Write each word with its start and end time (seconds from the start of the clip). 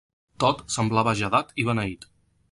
Tot 0.43 0.63
semblava 0.75 1.13
ja 1.19 1.29
dat 1.35 1.53
i 1.65 1.67
beneït. 1.71 2.09